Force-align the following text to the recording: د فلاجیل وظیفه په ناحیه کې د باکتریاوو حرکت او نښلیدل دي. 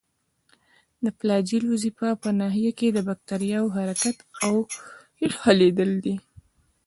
د 1.03 1.05
فلاجیل 1.17 1.63
وظیفه 1.73 2.09
په 2.23 2.29
ناحیه 2.39 2.71
کې 2.79 2.87
د 2.91 2.97
باکتریاوو 3.07 3.73
حرکت 3.75 4.17
او 4.45 4.55
نښلیدل 5.23 5.91
دي. 6.03 6.15